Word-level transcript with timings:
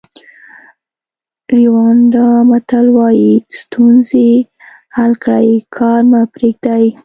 ریوانډا 1.55 2.27
متل 2.49 2.85
وایي 2.97 3.33
ستونزې 3.59 4.29
حل 4.95 5.11
کړئ 5.23 5.49
کار 5.77 6.01
مه 6.11 6.21
پریږدئ. 6.33 6.85